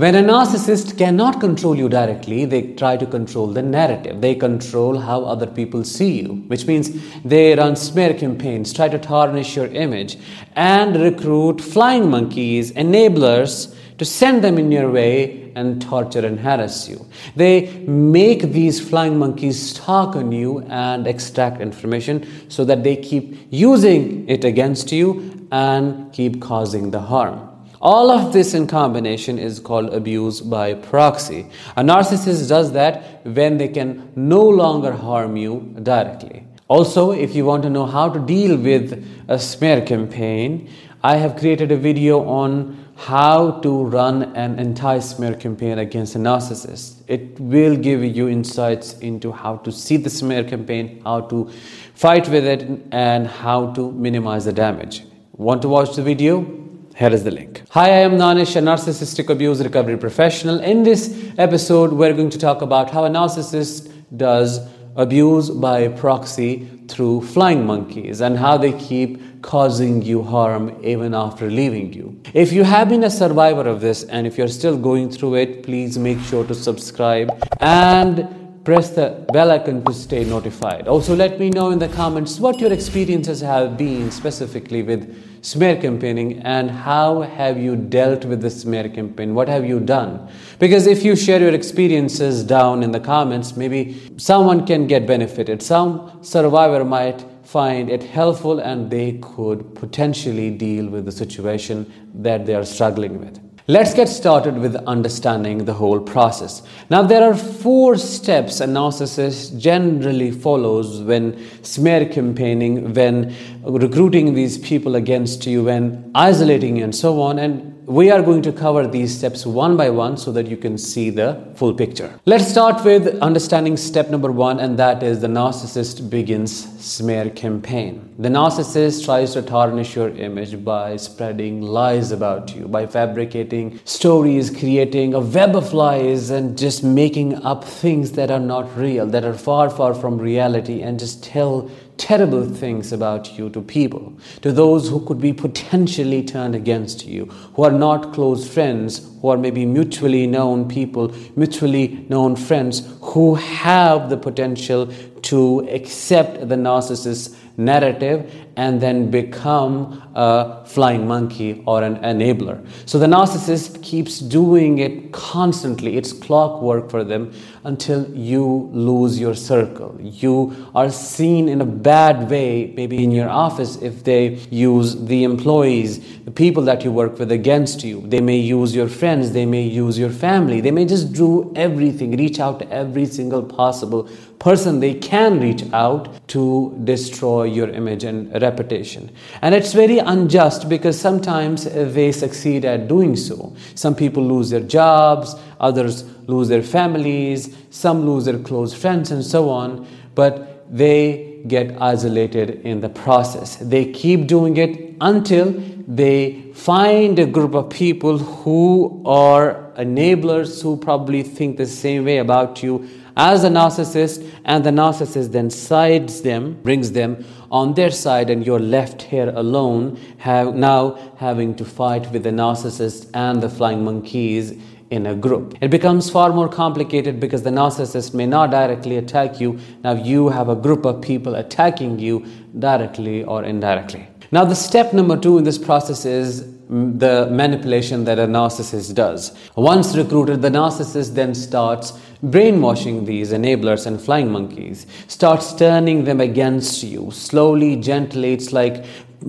[0.00, 4.22] When a narcissist cannot control you directly, they try to control the narrative.
[4.22, 6.90] They control how other people see you, which means
[7.22, 10.16] they run smear campaigns, try to tarnish your image,
[10.56, 16.88] and recruit flying monkeys, enablers to send them in your way and torture and harass
[16.88, 17.04] you.
[17.36, 23.36] They make these flying monkeys talk on you and extract information so that they keep
[23.50, 27.49] using it against you and keep causing the harm.
[27.80, 31.46] All of this in combination is called abuse by proxy.
[31.78, 36.46] A narcissist does that when they can no longer harm you directly.
[36.68, 40.68] Also, if you want to know how to deal with a smear campaign,
[41.02, 46.96] I have created a video on how to run an anti-smear campaign against a narcissist.
[47.08, 51.50] It will give you insights into how to see the smear campaign, how to
[51.94, 55.04] fight with it, and how to minimize the damage.
[55.32, 56.59] Want to watch the video?
[57.00, 57.62] Here is the link.
[57.70, 60.60] Hi, I am Danish, a narcissistic abuse recovery professional.
[60.60, 64.60] In this episode, we're going to talk about how a narcissist does
[64.96, 71.50] abuse by proxy through flying monkeys and how they keep causing you harm even after
[71.50, 72.20] leaving you.
[72.34, 75.62] If you have been a survivor of this and if you're still going through it,
[75.62, 78.28] please make sure to subscribe and
[78.62, 80.86] press the bell icon to stay notified.
[80.86, 85.80] Also, let me know in the comments what your experiences have been specifically with smear
[85.80, 89.34] campaigning and how have you dealt with the smear campaign?
[89.34, 90.30] What have you done?
[90.58, 95.62] Because if you share your experiences down in the comments, maybe someone can get benefited.
[95.62, 102.46] Some survivor might find it helpful and they could potentially deal with the situation that
[102.46, 103.49] they are struggling with.
[103.70, 106.62] Let's get started with understanding the whole process.
[106.90, 114.58] Now, there are four steps a narcissist generally follows when smear campaigning, when recruiting these
[114.58, 117.38] people against you, when isolating you, and so on.
[117.38, 120.78] And we are going to cover these steps one by one so that you can
[120.78, 122.20] see the full picture.
[122.24, 128.14] Let's start with understanding step number one, and that is the narcissist begins smear campaign.
[128.16, 134.50] The narcissist tries to tarnish your image by spreading lies about you, by fabricating stories,
[134.50, 139.24] creating a web of lies, and just making up things that are not real, that
[139.24, 141.68] are far, far from reality, and just tell
[142.00, 147.26] terrible things about you to people, to those who could be potentially turned against you,
[147.54, 153.34] who are not close friends, who are maybe mutually known people, mutually known friends, who
[153.34, 154.90] have the potential
[155.22, 162.66] to accept the narcissist's narrative and then become a flying monkey or an enabler.
[162.84, 165.96] So the narcissist keeps doing it constantly.
[165.96, 167.32] It's clockwork for them
[167.64, 169.96] until you lose your circle.
[170.00, 175.24] You are seen in a bad way, maybe in your office, if they use the
[175.24, 178.02] employees, the people that you work with against you.
[178.06, 182.16] They may use your friends, they may use your family, they may just do everything,
[182.16, 184.08] reach out to every single possible
[184.40, 189.10] person they can reach out to destroy your image and reputation.
[189.42, 193.54] And it's very unjust because sometimes uh, they succeed at doing so.
[193.74, 199.22] Some people lose their jobs, others lose their families, some lose their close friends, and
[199.22, 199.86] so on.
[200.14, 203.56] But they get isolated in the process.
[203.56, 205.52] They keep doing it until
[205.86, 212.18] they find a group of people who are enablers who probably think the same way
[212.18, 217.90] about you as a narcissist, and the narcissist then sides them, brings them on their
[217.90, 223.42] side, and you're left here alone, have now having to fight with the narcissist and
[223.42, 224.54] the flying monkeys
[224.90, 225.56] in a group.
[225.60, 229.58] It becomes far more complicated because the narcissist may not directly attack you.
[229.84, 232.26] Now you have a group of people attacking you
[232.58, 234.08] directly or indirectly.
[234.32, 239.36] Now, the step number two in this process is the manipulation that a narcissist does.
[239.56, 246.20] Once recruited, the narcissist then starts brainwashing these enablers and flying monkeys, starts turning them
[246.20, 247.10] against you.
[247.10, 248.84] Slowly, gently, it's like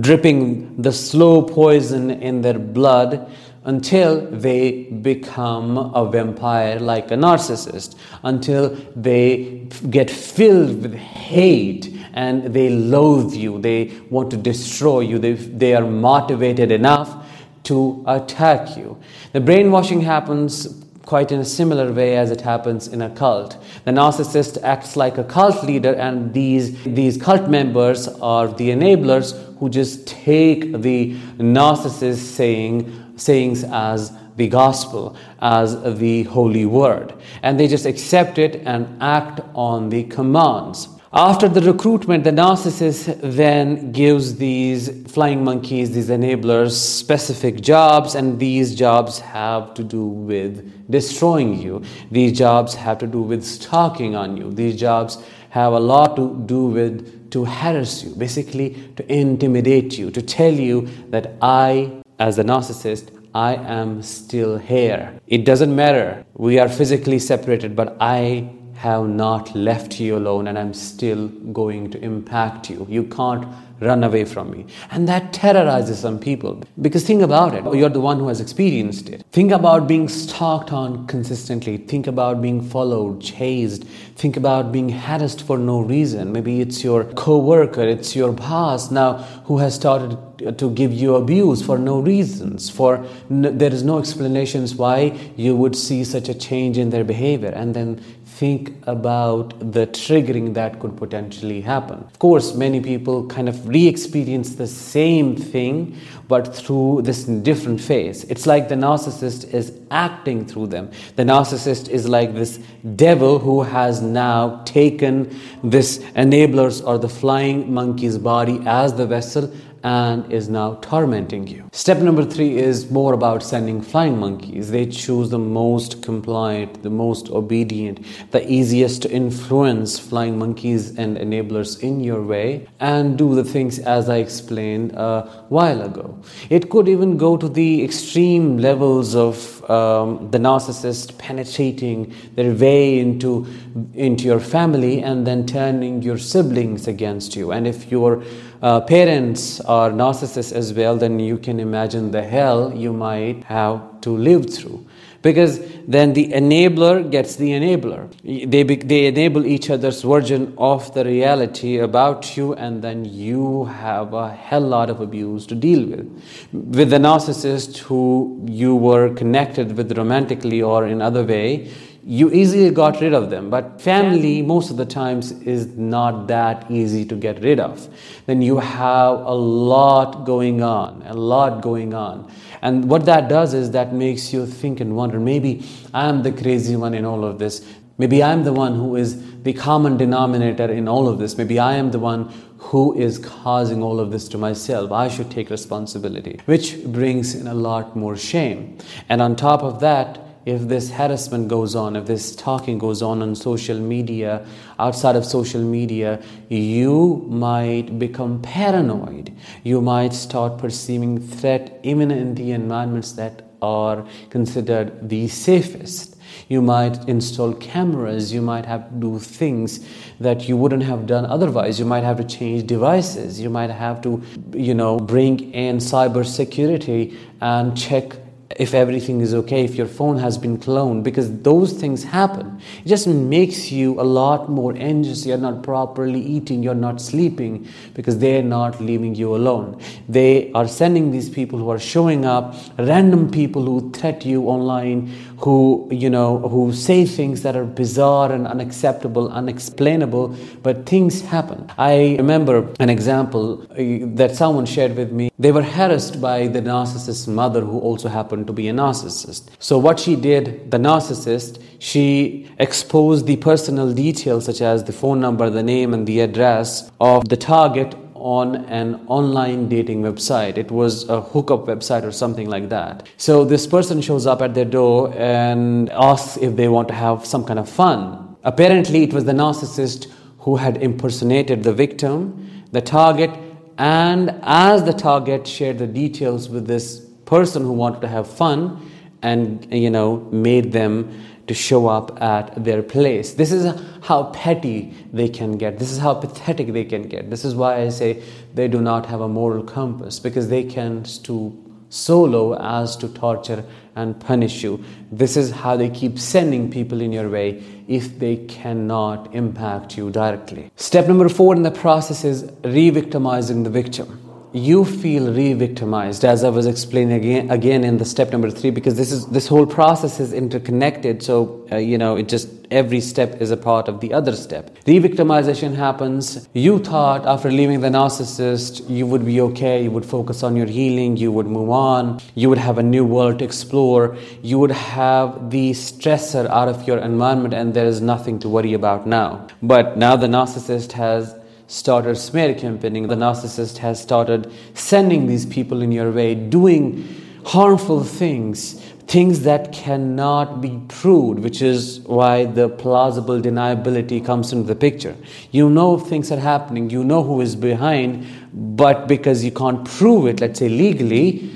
[0.00, 3.30] dripping the slow poison in their blood
[3.64, 12.54] until they become a vampire like a narcissist, until they get filled with hate and
[12.54, 17.26] they loathe you, they want to destroy you, they, they are motivated enough
[17.64, 18.98] to attack you.
[19.32, 23.62] The brainwashing happens quite in a similar way as it happens in a cult.
[23.84, 29.34] The narcissist acts like a cult leader, and these, these cult members are the enablers
[29.58, 37.14] who just take the narcissist saying sayings as the gospel, as the holy word.
[37.42, 40.88] And they just accept it and act on the commands.
[41.16, 48.36] After the recruitment, the narcissist then gives these flying monkeys, these enablers, specific jobs, and
[48.40, 51.84] these jobs have to do with destroying you.
[52.10, 54.50] These jobs have to do with stalking on you.
[54.50, 60.10] These jobs have a lot to do with to harass you, basically to intimidate you,
[60.10, 65.14] to tell you that I, as a narcissist, I am still here.
[65.28, 66.24] It doesn't matter.
[66.34, 68.50] We are physically separated, but I
[68.84, 71.28] have not left you alone and I'm still
[71.60, 72.86] going to impact you.
[72.88, 73.46] You can't
[73.80, 74.66] run away from me.
[74.90, 76.62] And that terrorizes some people.
[76.80, 79.24] Because think about it, you're the one who has experienced it.
[79.32, 81.78] Think about being stalked on consistently.
[81.78, 83.84] Think about being followed, chased.
[84.16, 86.32] Think about being harassed for no reason.
[86.32, 89.14] Maybe it's your co-worker, it's your boss now
[89.46, 90.18] who has started
[90.58, 95.76] to give you abuse for no reasons for there is no explanations why you would
[95.76, 98.02] see such a change in their behavior and then
[98.34, 101.98] think about the triggering that could potentially happen.
[101.98, 105.96] Of course, many people kind of re experience the same thing,
[106.26, 108.24] but through this different phase.
[108.24, 110.90] It's like the narcissist is acting through them.
[111.14, 112.58] The narcissist is like this
[112.96, 115.32] devil who has now taken
[115.62, 119.52] this enablers or the flying monkey's body as the vessel
[119.84, 121.68] and is now tormenting you.
[121.72, 124.70] Step number three is more about sending flying monkeys.
[124.70, 131.18] They choose the most compliant, the most obedient, the easiest to influence flying monkeys and
[131.18, 136.18] enablers in your way and do the things as I explained a while ago.
[136.48, 142.98] It could even go to the extreme levels of um, the narcissist penetrating their way
[142.98, 143.46] into,
[143.92, 147.52] into your family and then turning your siblings against you.
[147.52, 148.22] And if you're
[148.64, 154.00] uh, parents are narcissists as well, then you can imagine the hell you might have
[154.00, 154.86] to live through.
[155.20, 158.10] Because then the enabler gets the enabler.
[158.22, 164.14] They, they enable each other's version of the reality about you, and then you have
[164.14, 166.22] a hell lot of abuse to deal with.
[166.54, 171.70] With the narcissist who you were connected with romantically or in other way,
[172.06, 176.70] you easily got rid of them but family most of the times is not that
[176.70, 177.88] easy to get rid of.
[178.26, 182.30] Then you have a lot going on a lot going on.
[182.60, 185.64] And what that does is that makes you think and wonder maybe
[185.94, 187.66] i'm the crazy one in all of this.
[187.96, 191.38] Maybe i'm the one who is the common denominator in all of this.
[191.38, 194.92] Maybe i am the one who is causing all of this to myself.
[194.92, 198.76] I should take responsibility which brings in a lot more shame.
[199.08, 203.22] And on top of that if this harassment goes on, if this talking goes on
[203.22, 204.46] on social media,
[204.78, 209.34] outside of social media, you might become paranoid.
[209.62, 216.16] You might start perceiving threat even in the environments that are considered the safest.
[216.48, 219.86] You might install cameras, you might have to do things
[220.20, 221.78] that you wouldn't have done otherwise.
[221.78, 226.26] You might have to change devices, you might have to, you know, bring in cyber
[226.26, 228.16] security and check
[228.56, 232.60] if everything is okay, if your phone has been cloned, because those things happen.
[232.84, 235.26] It just makes you a lot more anxious.
[235.26, 239.80] You're not properly eating, you're not sleeping, because they're not leaving you alone.
[240.08, 245.12] They are sending these people who are showing up, random people who threat you online,
[245.38, 251.70] who, you know, who say things that are bizarre and unacceptable, unexplainable, but things happen.
[251.76, 255.30] I remember an example uh, that someone shared with me.
[255.38, 259.50] They were harassed by the narcissist's mother, who also happened to be a narcissist.
[259.58, 265.20] So, what she did, the narcissist, she exposed the personal details, such as the phone
[265.20, 270.56] number, the name, and the address of the target on an online dating website.
[270.56, 273.06] It was a hookup website or something like that.
[273.18, 277.26] So this person shows up at their door and asks if they want to have
[277.26, 278.36] some kind of fun.
[278.42, 283.30] Apparently, it was the narcissist who had impersonated the victim, the target,
[283.78, 288.90] and as the target shared the details with this person who wanted to have fun
[289.22, 293.34] and you know made them to show up at their place.
[293.34, 295.78] This is how petty they can get.
[295.78, 297.28] This is how pathetic they can get.
[297.30, 298.22] This is why I say
[298.54, 301.54] they do not have a moral compass because they can stoop
[301.90, 303.64] so low as to torture
[303.94, 304.82] and punish you.
[305.12, 310.10] This is how they keep sending people in your way if they cannot impact you
[310.10, 310.70] directly.
[310.76, 314.23] Step number four in the process is re victimizing the victim.
[314.54, 318.94] You feel re-victimized as i was explaining again, again in the step number three because
[318.94, 321.22] this is this whole process is interconnected.
[321.22, 324.76] So uh, you know it just every step is a part of the other step.
[324.86, 326.48] Re-victimization happens.
[326.52, 329.82] You thought after leaving the narcissist you would be okay.
[329.82, 331.16] You would focus on your healing.
[331.16, 332.20] You would move on.
[332.36, 334.16] You would have a new world to explore.
[334.42, 338.74] You would have the stressor out of your environment and there is nothing to worry
[338.74, 339.48] about now.
[339.62, 341.34] But now the narcissist has
[341.74, 343.08] started smear campaigning.
[343.08, 347.04] The narcissist has started sending these people in your way, doing
[347.44, 354.68] harmful things, things that cannot be proved, which is why the plausible deniability comes into
[354.68, 355.16] the picture.
[355.50, 360.28] You know things are happening, you know who is behind, but because you can't prove
[360.28, 361.50] it, let's say legally,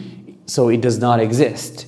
[0.47, 1.87] so it does not exist.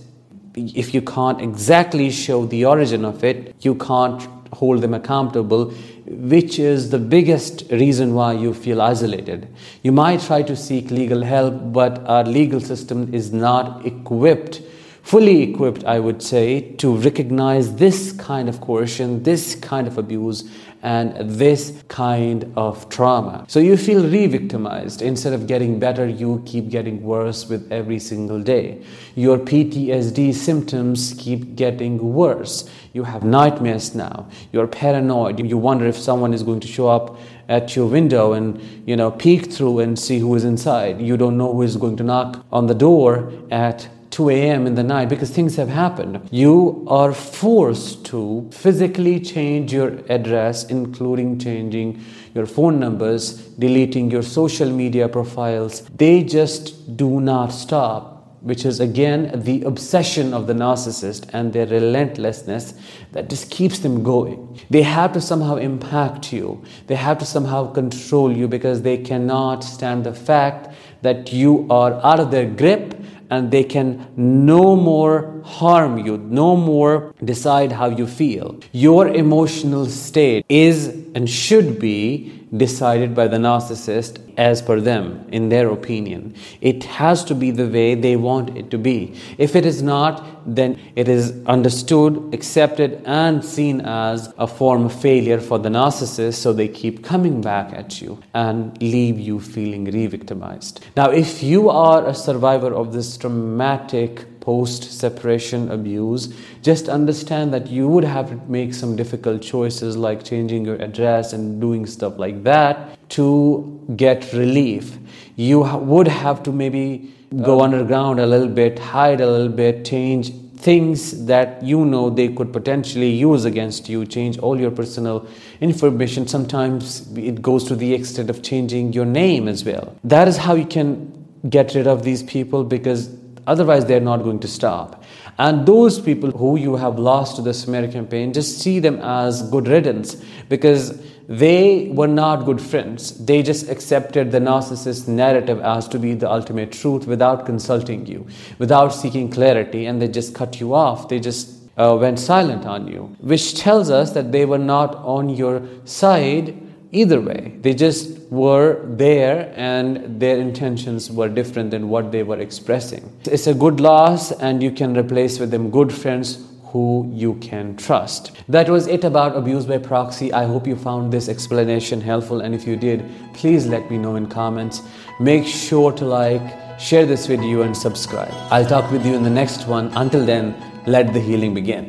[0.55, 4.23] If you can't exactly show the origin of it, you can't
[4.53, 5.73] hold them accountable,
[6.11, 9.49] which is the biggest reason why you feel isolated.
[9.83, 14.61] You might try to seek legal help, but our legal system is not equipped,
[15.03, 20.51] fully equipped, I would say, to recognize this kind of coercion, this kind of abuse,
[20.83, 23.45] and this kind of trauma.
[23.49, 25.03] So you feel re victimized.
[25.03, 28.83] Instead of getting better, you keep getting worse with every single day.
[29.15, 32.69] Your PTSD symptoms keep getting worse.
[32.93, 34.29] You have nightmares now.
[34.53, 35.39] You're paranoid.
[35.39, 37.19] You wonder if someone is going to show up
[37.49, 41.01] at your window and you know peek through and see who is inside.
[41.01, 44.67] You don't know who is going to knock on the door at 2 a.m.
[44.67, 46.29] in the night because things have happened.
[46.31, 52.03] You are forced to physically change your address, including changing
[52.35, 55.83] your phone numbers, deleting your social media profiles.
[55.89, 61.67] They just do not stop which is again the obsession of the narcissist and their
[61.67, 62.75] relentlessness
[63.13, 64.59] that just keeps them going.
[64.71, 69.63] They have to somehow impact you, they have to somehow control you because they cannot
[69.63, 72.95] stand the fact that you are out of their grip
[73.31, 78.59] and they can no more harm you, no more decide how you feel.
[78.73, 85.49] Your emotional state is and should be decided by the narcissist as per them, in
[85.51, 86.35] their opinion.
[86.61, 89.15] It has to be the way they want it to be.
[89.39, 95.01] If it is not, then it is understood, accepted, and seen as a form of
[95.01, 99.85] failure for the narcissist, so they keep coming back at you and leave you feeling
[99.85, 100.85] re victimized.
[100.97, 107.69] Now, if you are a survivor of this traumatic post separation abuse, just understand that
[107.69, 112.19] you would have to make some difficult choices like changing your address and doing stuff
[112.19, 114.99] like that to get relief.
[115.37, 119.85] You would have to maybe go um, underground a little bit, hide a little bit,
[119.85, 125.27] change things that you know they could potentially use against you, change all your personal
[125.61, 126.27] information.
[126.27, 129.97] Sometimes it goes to the extent of changing your name as well.
[130.05, 133.09] That is how you can get rid of these people because
[133.51, 135.03] Otherwise, they're not going to stop.
[135.39, 139.43] And those people who you have lost to the smear campaign, just see them as
[139.51, 140.15] good riddance
[140.49, 143.25] because they were not good friends.
[143.25, 148.25] They just accepted the narcissist narrative as to be the ultimate truth without consulting you,
[148.59, 151.09] without seeking clarity, and they just cut you off.
[151.09, 155.29] They just uh, went silent on you, which tells us that they were not on
[155.29, 157.55] your side either way.
[157.61, 163.13] They just were there and their intentions were different than what they were expressing.
[163.25, 167.77] It's a good loss, and you can replace with them good friends who you can
[167.77, 168.31] trust.
[168.49, 170.33] That was it about abuse by proxy.
[170.33, 173.05] I hope you found this explanation helpful, and if you did,
[173.35, 174.83] please let me know in comments.
[175.19, 178.33] Make sure to like, share this video, and subscribe.
[178.53, 179.91] I'll talk with you in the next one.
[179.97, 180.55] Until then,
[180.87, 181.89] let the healing begin.